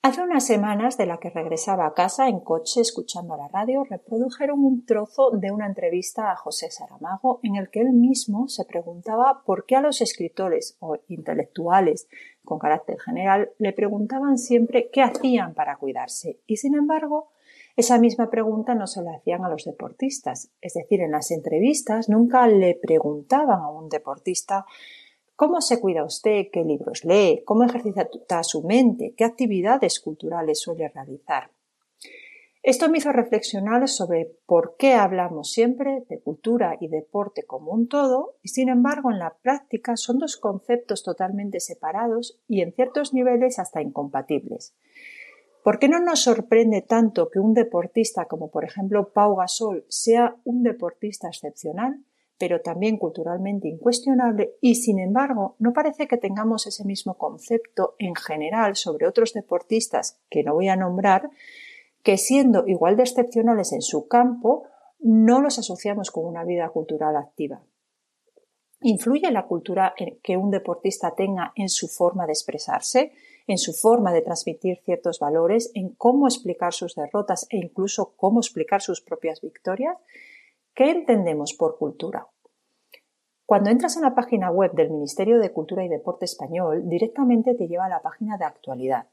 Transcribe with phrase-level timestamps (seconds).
[0.00, 4.64] Hace unas semanas, de la que regresaba a casa en coche escuchando la radio, reprodujeron
[4.64, 9.42] un trozo de una entrevista a José Saramago en el que él mismo se preguntaba
[9.44, 12.06] por qué a los escritores o intelectuales
[12.44, 17.30] con carácter general le preguntaban siempre qué hacían para cuidarse y sin embargo
[17.78, 20.50] esa misma pregunta no se la hacían a los deportistas.
[20.60, 24.66] Es decir, en las entrevistas nunca le preguntaban a un deportista
[25.38, 26.46] ¿Cómo se cuida usted?
[26.52, 27.44] ¿Qué libros lee?
[27.44, 29.14] ¿Cómo ejercita su mente?
[29.16, 31.52] ¿Qué actividades culturales suele realizar?
[32.60, 37.86] Esto me hizo reflexionar sobre por qué hablamos siempre de cultura y deporte como un
[37.86, 43.14] todo y sin embargo en la práctica son dos conceptos totalmente separados y en ciertos
[43.14, 44.74] niveles hasta incompatibles.
[45.62, 50.34] ¿Por qué no nos sorprende tanto que un deportista como por ejemplo Pau Gasol sea
[50.42, 52.00] un deportista excepcional
[52.38, 58.14] pero también culturalmente incuestionable y, sin embargo, no parece que tengamos ese mismo concepto en
[58.14, 61.30] general sobre otros deportistas que no voy a nombrar,
[62.02, 64.64] que siendo igual de excepcionales en su campo,
[65.00, 67.60] no los asociamos con una vida cultural activa.
[68.80, 73.12] ¿Influye la cultura que un deportista tenga en su forma de expresarse,
[73.48, 78.38] en su forma de transmitir ciertos valores, en cómo explicar sus derrotas e incluso cómo
[78.38, 79.96] explicar sus propias victorias?
[80.78, 82.28] ¿Qué entendemos por cultura?
[83.44, 87.66] Cuando entras en la página web del Ministerio de Cultura y Deporte Español, directamente te
[87.66, 89.08] lleva a la página de actualidad,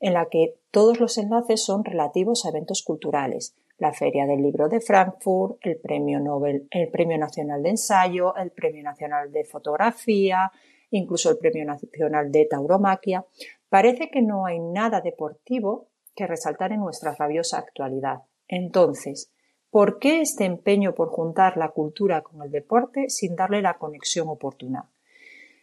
[0.00, 4.68] en la que todos los enlaces son relativos a eventos culturales, la Feria del Libro
[4.68, 10.50] de Frankfurt, el Premio Nobel, el Premio Nacional de Ensayo, el Premio Nacional de Fotografía,
[10.90, 13.24] incluso el Premio Nacional de Tauromaquia.
[13.68, 15.86] Parece que no hay nada deportivo
[16.16, 18.22] que resaltar en nuestra rabiosa actualidad.
[18.48, 19.30] Entonces,
[19.74, 24.28] ¿Por qué este empeño por juntar la cultura con el deporte sin darle la conexión
[24.28, 24.88] oportuna?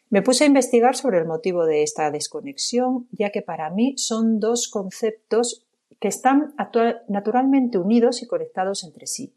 [0.09, 4.41] Me puse a investigar sobre el motivo de esta desconexión, ya que para mí son
[4.41, 5.65] dos conceptos
[6.01, 6.53] que están
[7.07, 9.33] naturalmente unidos y conectados entre sí.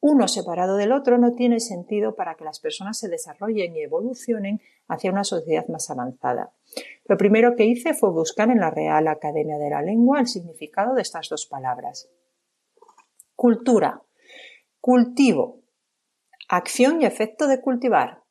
[0.00, 4.60] Uno separado del otro no tiene sentido para que las personas se desarrollen y evolucionen
[4.88, 6.50] hacia una sociedad más avanzada.
[7.06, 10.96] Lo primero que hice fue buscar en la Real Academia de la Lengua el significado
[10.96, 12.10] de estas dos palabras.
[13.36, 14.00] Cultura.
[14.80, 15.58] Cultivo.
[16.48, 18.22] Acción y efecto de cultivar.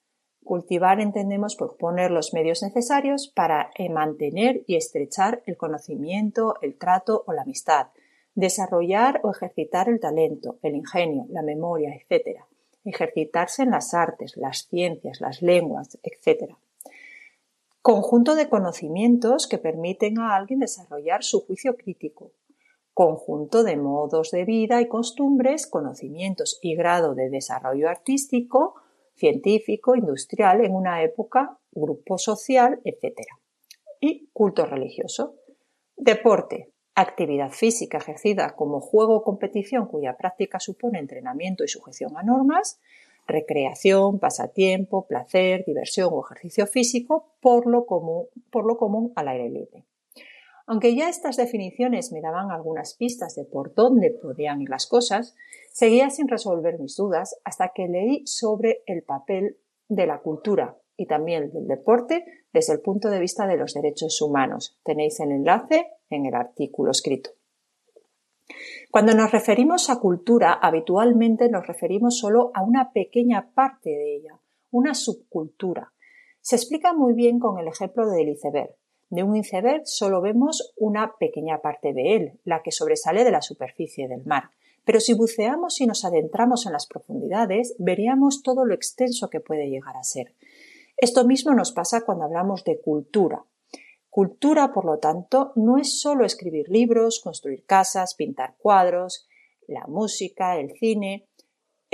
[0.46, 6.78] Cultivar entendemos por poner los medios necesarios para eh, mantener y estrechar el conocimiento, el
[6.78, 7.88] trato o la amistad,
[8.34, 12.40] desarrollar o ejercitar el talento, el ingenio, la memoria, etc.
[12.86, 16.56] Ejercitarse en las artes, las ciencias, las lenguas, etc.
[17.82, 22.32] Conjunto de conocimientos que permiten a alguien desarrollar su juicio crítico,
[22.94, 28.76] conjunto de modos de vida y costumbres, conocimientos y grado de desarrollo artístico,
[29.16, 33.20] científico, industrial en una época, grupo social, etc.
[34.00, 35.36] Y culto religioso.
[35.96, 42.24] Deporte, actividad física ejercida como juego o competición cuya práctica supone entrenamiento y sujeción a
[42.24, 42.80] normas.
[43.26, 49.50] recreación, pasatiempo, placer, diversión o ejercicio físico, por lo común, por lo común al aire
[49.50, 49.86] libre.
[50.66, 55.36] Aunque ya estas definiciones me daban algunas pistas de por dónde podían ir las cosas,
[55.72, 59.58] seguía sin resolver mis dudas hasta que leí sobre el papel
[59.90, 62.24] de la cultura y también del deporte
[62.54, 64.80] desde el punto de vista de los derechos humanos.
[64.84, 67.32] Tenéis el enlace en el artículo escrito.
[68.92, 74.40] Cuando nos referimos a cultura, habitualmente nos referimos solo a una pequeña parte de ella,
[74.72, 75.94] una subcultura.
[76.42, 78.76] Se explica muy bien con el ejemplo del iceberg.
[79.14, 83.44] De un iceberg solo vemos una pequeña parte de él, la que sobresale de la
[83.44, 84.46] superficie del mar.
[84.86, 89.70] Pero si buceamos y nos adentramos en las profundidades, veríamos todo lo extenso que puede
[89.70, 90.34] llegar a ser.
[90.98, 93.46] Esto mismo nos pasa cuando hablamos de cultura.
[94.10, 99.28] Cultura, por lo tanto, no es solo escribir libros, construir casas, pintar cuadros,
[99.68, 101.28] la música, el cine,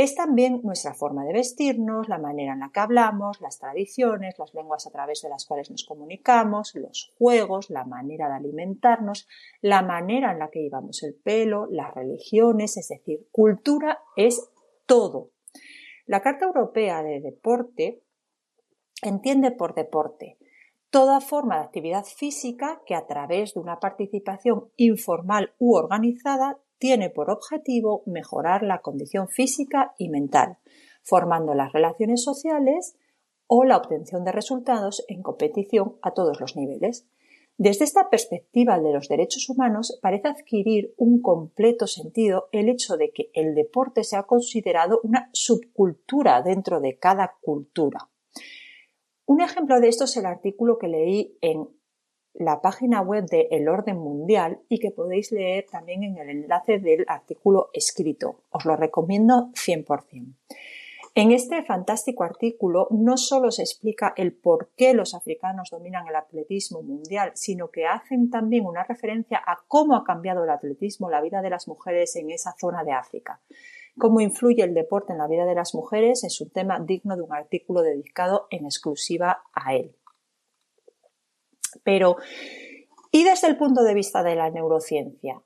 [0.01, 4.53] es también nuestra forma de vestirnos, la manera en la que hablamos, las tradiciones, las
[4.53, 9.27] lenguas a través de las cuales nos comunicamos, los juegos, la manera de alimentarnos,
[9.59, 14.49] la manera en la que llevamos el pelo, las religiones, es decir, cultura es
[14.85, 15.31] todo.
[16.05, 18.01] La Carta Europea de Deporte
[19.01, 20.37] entiende por deporte
[20.89, 27.09] toda forma de actividad física que a través de una participación informal u organizada tiene
[27.09, 30.57] por objetivo mejorar la condición física y mental,
[31.03, 32.95] formando las relaciones sociales
[33.45, 37.07] o la obtención de resultados en competición a todos los niveles.
[37.57, 43.11] Desde esta perspectiva de los derechos humanos parece adquirir un completo sentido el hecho de
[43.11, 48.09] que el deporte sea considerado una subcultura dentro de cada cultura.
[49.25, 51.67] Un ejemplo de esto es el artículo que leí en
[52.39, 56.79] la página web de El Orden Mundial y que podéis leer también en el enlace
[56.79, 58.43] del artículo escrito.
[58.49, 60.33] Os lo recomiendo 100%.
[61.15, 66.15] En este fantástico artículo no solo se explica el por qué los africanos dominan el
[66.15, 71.21] atletismo mundial, sino que hacen también una referencia a cómo ha cambiado el atletismo la
[71.21, 73.41] vida de las mujeres en esa zona de África.
[73.97, 77.23] Cómo influye el deporte en la vida de las mujeres es un tema digno de
[77.23, 79.93] un artículo dedicado en exclusiva a él.
[81.83, 82.17] Pero,
[83.11, 85.41] ¿y desde el punto de vista de la neurociencia?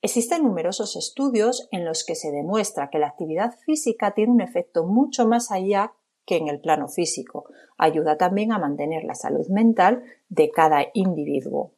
[0.00, 4.84] Existen numerosos estudios en los que se demuestra que la actividad física tiene un efecto
[4.84, 5.92] mucho más allá
[6.24, 7.46] que en el plano físico.
[7.76, 11.72] Ayuda también a mantener la salud mental de cada individuo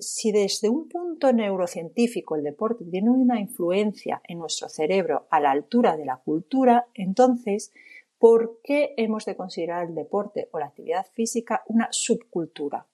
[0.00, 5.50] si desde un punto neurocientífico el deporte tiene una influencia en nuestro cerebro a la
[5.50, 7.72] altura de la cultura, entonces,
[8.18, 12.86] ¿por qué hemos de considerar el deporte o la actividad física una subcultura?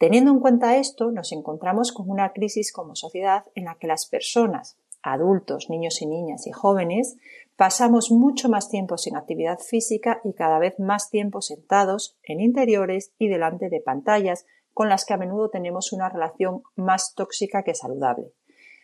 [0.00, 4.06] Teniendo en cuenta esto, nos encontramos con una crisis como sociedad en la que las
[4.06, 7.18] personas, adultos, niños y niñas y jóvenes,
[7.56, 13.12] pasamos mucho más tiempo sin actividad física y cada vez más tiempo sentados en interiores
[13.18, 17.74] y delante de pantallas con las que a menudo tenemos una relación más tóxica que
[17.74, 18.32] saludable.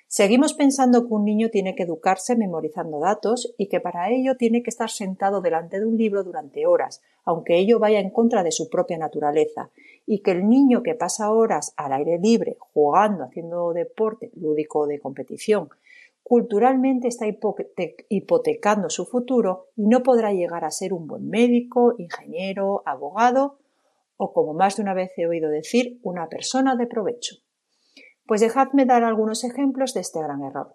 [0.09, 4.63] Seguimos pensando que un niño tiene que educarse memorizando datos y que para ello tiene
[4.63, 8.53] que estar sentado delante de un libro durante horas, aunque ello vaya en contra de
[8.53, 9.71] su propia naturaleza,
[10.07, 15.01] y que el niño que pasa horas al aire libre, jugando, haciendo deporte lúdico de
[15.01, 15.71] competición,
[16.23, 17.27] culturalmente está
[18.09, 23.59] hipotecando su futuro y no podrá llegar a ser un buen médico, ingeniero, abogado
[24.17, 27.37] o como más de una vez he oído decir, una persona de provecho.
[28.27, 30.75] Pues dejadme dar algunos ejemplos de este gran error.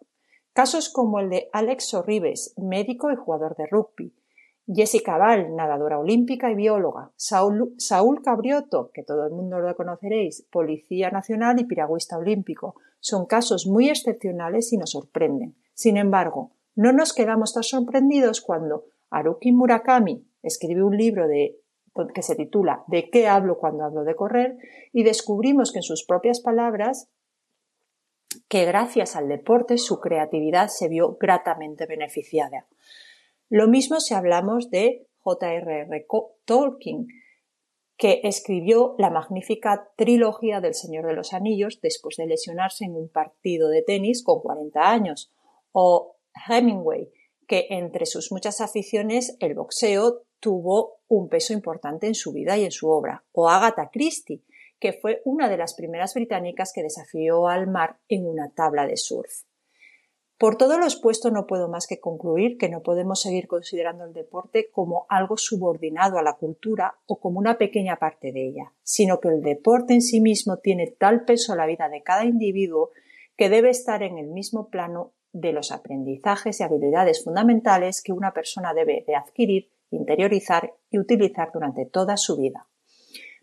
[0.53, 4.13] Casos como el de Alex Sorribes, médico y jugador de rugby,
[4.67, 11.10] Jessica Val, nadadora olímpica y bióloga, Saúl, Cabrioto, que todo el mundo lo conoceréis, policía
[11.10, 15.55] nacional y piragüista olímpico, son casos muy excepcionales y nos sorprenden.
[15.74, 21.27] Sin embargo, no nos quedamos tan sorprendidos cuando Haruki Murakami escribe un libro
[22.13, 24.58] que se titula ¿De qué hablo cuando hablo de correr?
[24.93, 27.10] y descubrimos que en sus propias palabras
[28.51, 32.67] que gracias al deporte su creatividad se vio gratamente beneficiada.
[33.48, 36.05] Lo mismo si hablamos de J.R.R.
[36.43, 37.08] Tolkien,
[37.96, 43.08] que escribió la magnífica trilogía del Señor de los Anillos después de lesionarse en un
[43.08, 45.31] partido de tenis con 40 años,
[45.72, 46.17] o
[46.50, 47.10] Hemingway,
[47.48, 52.65] que entre sus muchas aficiones el boxeo tuvo un peso importante en su vida y
[52.65, 54.41] en su obra, o Agatha Christie,
[54.81, 58.97] que fue una de las primeras británicas que desafió al mar en una tabla de
[58.97, 59.43] surf.
[60.39, 64.13] Por todo lo expuesto no puedo más que concluir que no podemos seguir considerando el
[64.13, 69.19] deporte como algo subordinado a la cultura o como una pequeña parte de ella, sino
[69.19, 72.89] que el deporte en sí mismo tiene tal peso a la vida de cada individuo
[73.38, 78.33] que debe estar en el mismo plano de los aprendizajes y habilidades fundamentales que una
[78.33, 82.67] persona debe de adquirir, interiorizar y utilizar durante toda su vida.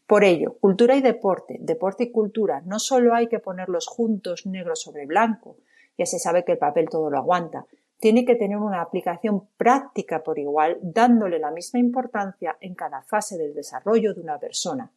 [0.08, 4.74] Por ello, cultura y deporte, deporte y cultura, no solo hay que ponerlos juntos negro
[4.74, 5.58] sobre blanco,
[5.98, 7.66] ya se sabe que el papel todo lo aguanta,
[8.00, 13.36] tiene que tener una aplicación práctica por igual, dándole la misma importancia en cada fase
[13.36, 14.90] del desarrollo de una persona.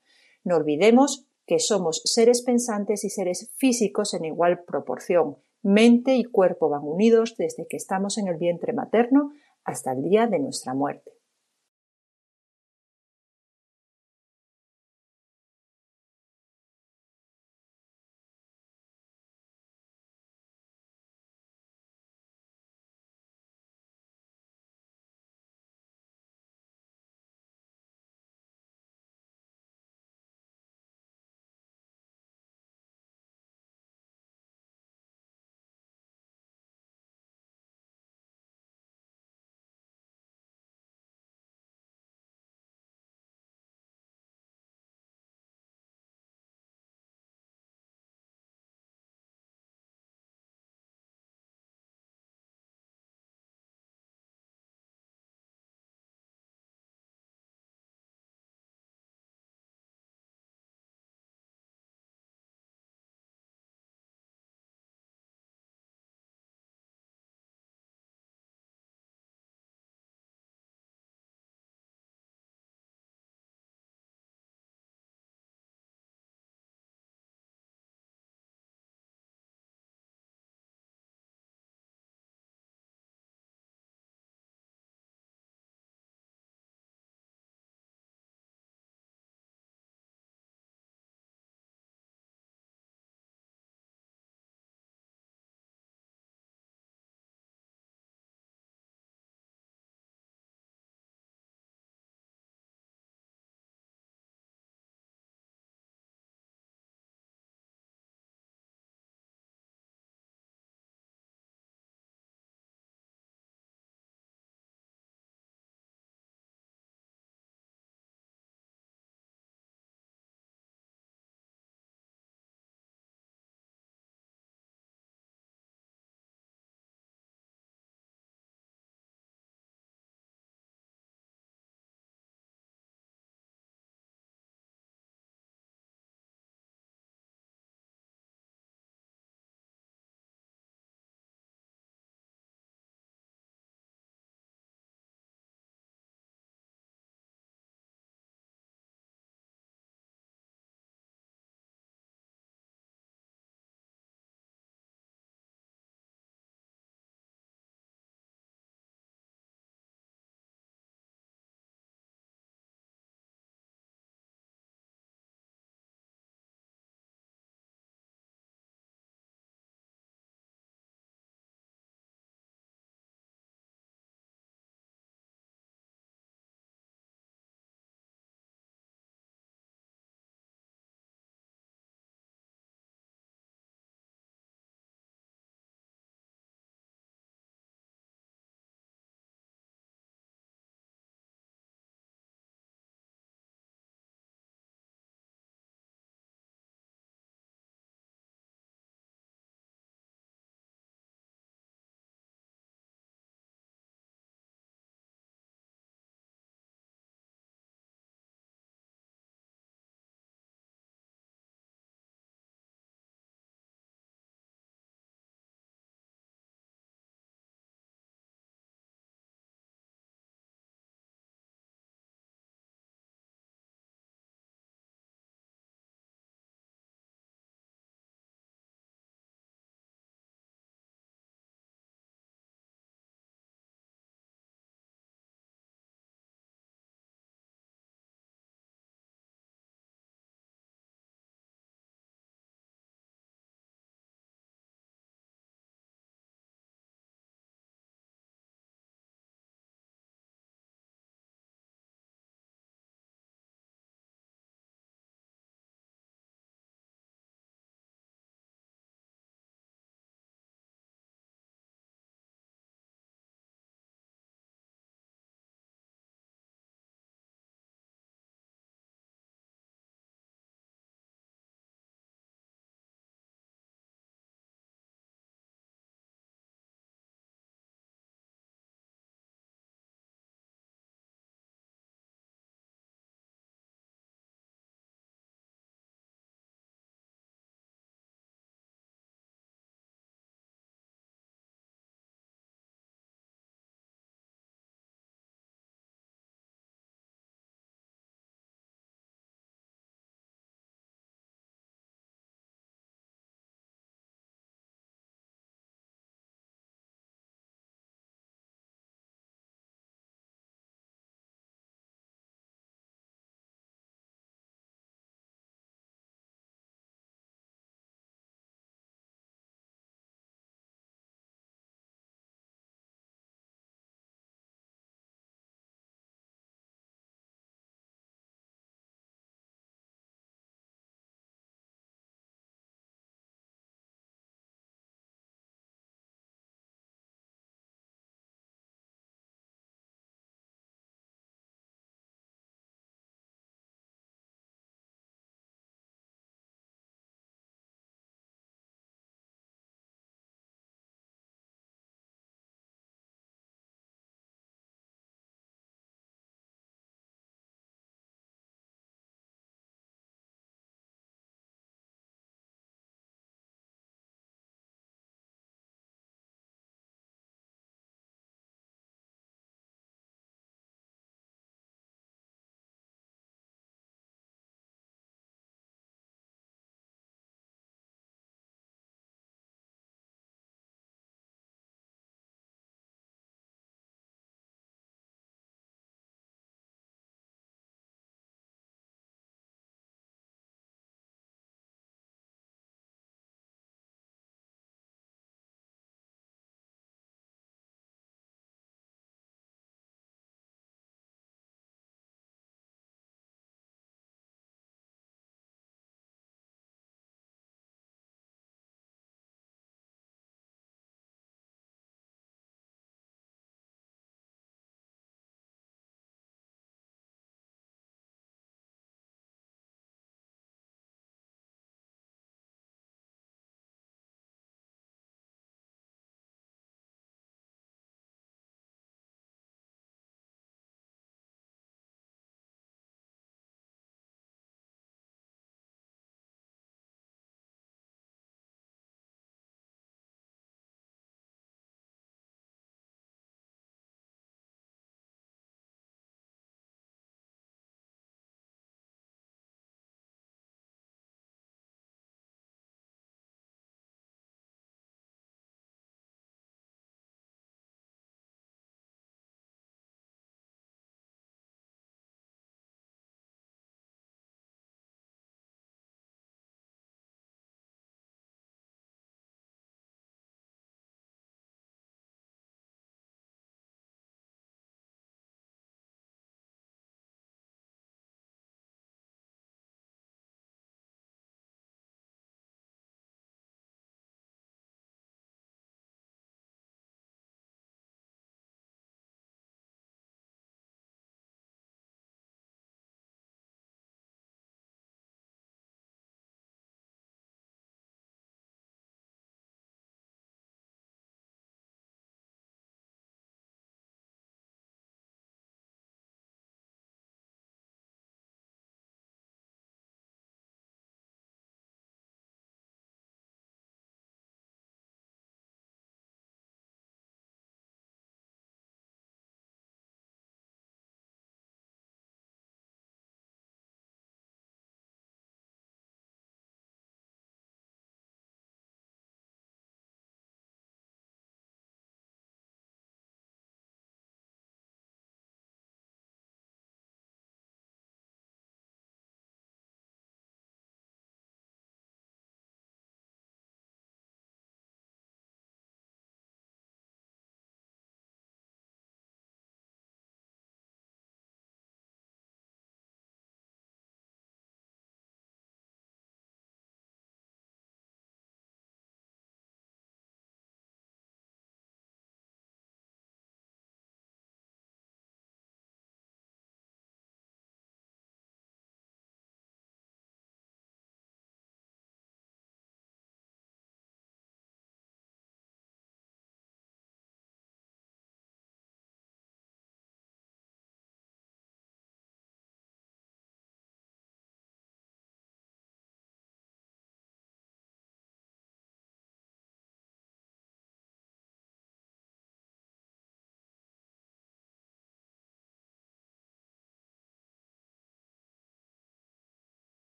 [0.45, 5.35] No olvidemos que somos seres pensantes y seres físicos en igual proporción.
[5.61, 9.33] Mente y cuerpo van unidos desde que estamos en el vientre materno
[9.65, 11.11] hasta el día de nuestra muerte.